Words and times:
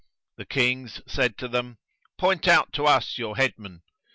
The 0.37 0.45
Kings 0.45 0.99
said 1.05 1.37
to 1.37 1.47
them, 1.47 1.77
"Point 2.17 2.47
out 2.47 2.73
to 2.73 2.87
us 2.87 3.19
your 3.19 3.37
headmen!" 3.37 3.83